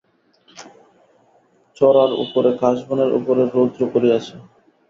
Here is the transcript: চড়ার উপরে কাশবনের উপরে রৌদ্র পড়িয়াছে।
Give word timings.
চড়ার 1.77 2.11
উপরে 2.23 2.49
কাশবনের 2.61 3.09
উপরে 3.19 3.43
রৌদ্র 3.45 3.81
পড়িয়াছে। 3.93 4.35